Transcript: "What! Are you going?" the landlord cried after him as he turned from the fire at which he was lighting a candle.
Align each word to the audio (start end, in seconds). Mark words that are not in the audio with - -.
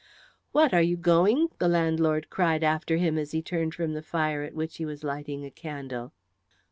"What! 0.51 0.73
Are 0.73 0.81
you 0.81 0.97
going?" 0.97 1.49
the 1.59 1.67
landlord 1.67 2.31
cried 2.31 2.63
after 2.63 2.97
him 2.97 3.19
as 3.19 3.33
he 3.33 3.43
turned 3.43 3.75
from 3.75 3.93
the 3.93 4.01
fire 4.01 4.41
at 4.41 4.55
which 4.55 4.77
he 4.77 4.83
was 4.83 5.03
lighting 5.03 5.45
a 5.45 5.51
candle. 5.51 6.11